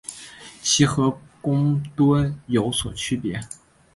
[0.63, 3.39] 其和公吨有所区别。